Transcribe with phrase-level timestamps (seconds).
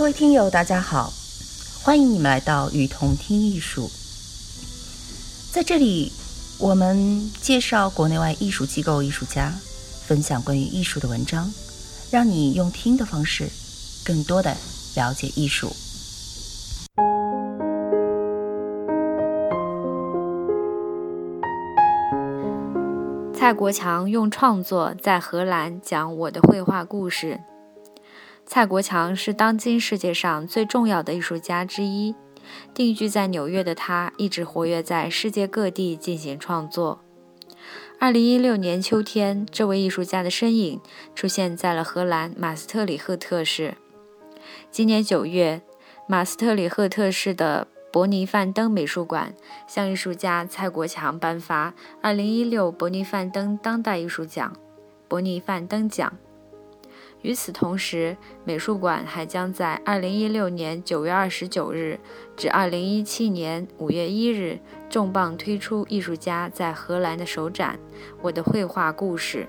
[0.00, 1.12] 各位听友，大家好，
[1.82, 3.90] 欢迎你们来到雨桐听艺术。
[5.52, 6.10] 在这里，
[6.58, 9.52] 我们介绍国内外艺术机构、艺术家，
[10.06, 11.52] 分享关于艺术的文章，
[12.10, 13.50] 让你用听的方式，
[14.02, 14.56] 更多的
[14.96, 15.70] 了解艺术。
[23.38, 27.38] 蔡国强用创作在荷兰讲我的绘画故事。
[28.52, 32.16] 蔡国强是当今世界上最重要的艺术家之一。
[32.74, 37.00] 定居在纽约的他，一直活跃在世界各地进行创作。
[38.00, 40.80] 二零一六年秋天，这位艺术家的身影
[41.14, 43.76] 出现在了荷兰马斯特里赫特市。
[44.68, 45.62] 今年九月，
[46.08, 49.32] 马斯特里赫特市的伯尼范登美术馆
[49.68, 54.52] 向艺术家蔡国强颁发二零一六伯尼范登当代艺术奖——
[55.06, 56.12] 伯尼范登奖。
[57.22, 62.00] 与此同时，美术馆还将在二零一六年九月二十九日
[62.34, 67.78] 至二零一七年五月一日重磅推出艺术家在荷兰的首展
[68.22, 69.46] 《我的绘画故事》。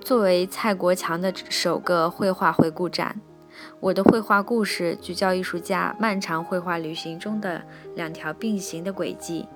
[0.00, 3.20] 作为蔡国强的首个绘画回顾展，
[3.78, 7.62] 《我的绘画故事》聚焦艺术家漫长绘画旅行中的
[7.94, 9.46] 两条并行的轨迹，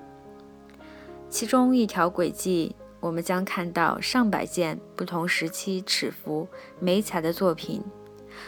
[1.27, 2.75] 其中一条轨迹。
[3.03, 6.47] 我们将看到上百件不同时期尺幅、
[6.79, 7.83] 美彩的作品，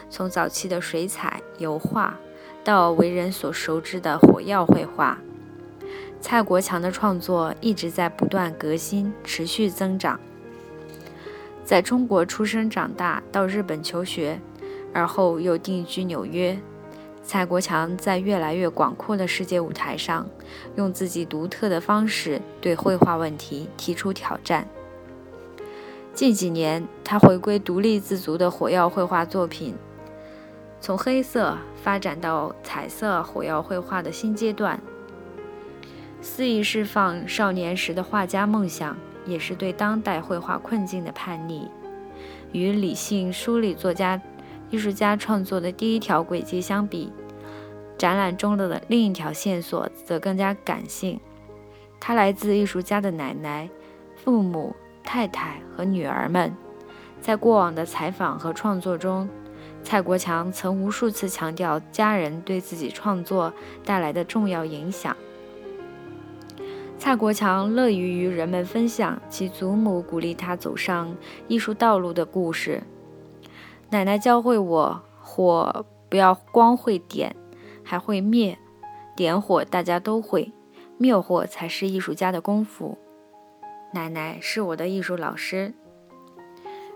[0.08, 2.18] 从早期的水彩、油画，
[2.64, 5.18] 到为人所熟知的火药绘画。
[6.22, 10.18] 蔡国强的创作一直在不断革新、持续增长。
[11.62, 14.40] 在中国出生长大，到日本求学，
[14.94, 16.58] 而后又定居纽约。
[17.26, 20.28] 蔡国强在越来越广阔的世界舞台上，
[20.76, 24.68] 用自己独特的方式对绘画问题提出挑战。
[26.14, 29.74] 近几年，他回归独立自足的火药绘画作品，
[30.80, 34.80] 从黑色发展到彩色火药绘画的新阶段，
[36.20, 38.96] 肆意释放少年时的画家梦想，
[39.26, 41.68] 也是对当代绘画困境的叛逆。
[42.52, 44.22] 与理性梳理作家。
[44.68, 47.12] 艺术家创作的第一条轨迹相比，
[47.98, 51.20] 展览中的另一条线索则更加感性。
[51.98, 53.68] 它来自艺术家的奶奶、
[54.16, 56.54] 父母、太太和女儿们。
[57.20, 59.28] 在过往的采访和创作中，
[59.82, 63.52] 蔡国强曾无数次强调家人对自己创作
[63.84, 65.16] 带来的重要影响。
[66.98, 71.14] 蔡国强乐于与人们分享其祖母鼓励他走上
[71.46, 72.82] 艺术道路的故事。
[73.90, 77.34] 奶奶教会我，火不要光会点，
[77.86, 78.58] 还会灭。
[79.14, 80.52] 点火大家都会，
[80.98, 82.98] 灭火才是艺术家的功夫。
[83.94, 85.72] 奶奶是我的艺术老师，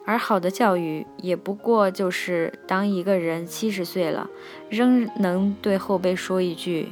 [0.05, 4.29] 而好的教育也不过就是当一个人七十岁了，
[4.69, 6.89] 仍能对后辈说一句：“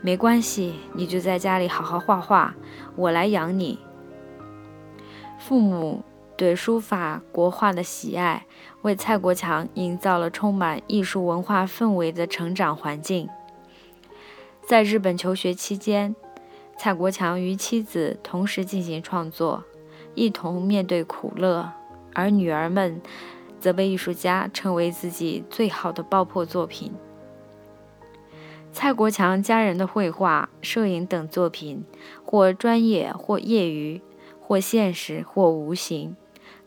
[0.00, 2.54] 没关系，你就在家里好好画画，
[2.96, 3.78] 我来养你。”
[5.38, 6.02] 父母。
[6.34, 8.46] 对书法国画的喜爱，
[8.80, 13.28] 为蔡国强营造了充满艺术文化氛围的成长环境。
[14.64, 16.14] 在日本求学期间，
[16.78, 19.64] 蔡国强与妻子同时进行创作，
[20.14, 21.72] 一同面对苦乐，
[22.14, 23.00] 而女儿们
[23.60, 26.92] 则被艺术家称为自己最好的爆破作品。
[28.72, 31.84] 蔡国强家人的绘画、摄影等作品，
[32.24, 34.00] 或专业，或业余，
[34.40, 36.16] 或现实，或无形。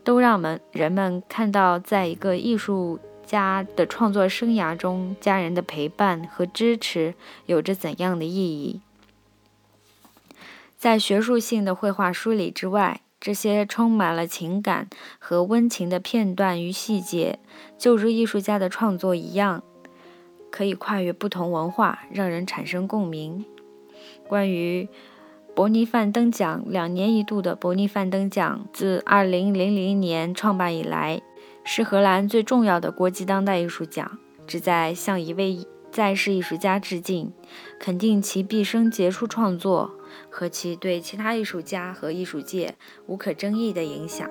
[0.04, 7.14] 都让们人们看到，在一个艺术家的创作生涯中，家人的陪伴和支持
[7.46, 8.80] 有着怎样的意义。
[10.76, 14.88] 在学术性的绘画梳理之外，这些充满了情感
[15.18, 17.40] 和温情的片段与细节，
[17.76, 19.62] 就如艺术家的创作一样，
[20.50, 23.44] 可以跨越不同文化，让人产生共鸣。
[24.28, 24.88] 关于。
[25.56, 31.22] 伯尼范登奖两年一度的伯尼范登奖，自2000年创办以来，
[31.68, 37.32] 是荷兰最重要的国际当代艺术奖，旨在向一位在世艺术家致敬，
[37.80, 39.90] 肯定其毕生杰出创作
[40.30, 42.76] 和其对其他艺术家和艺术界
[43.06, 44.30] 无可争议的影响。